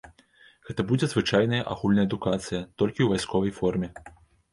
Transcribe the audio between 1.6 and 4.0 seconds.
агульная адукацыя, толькі ў вайсковай форме.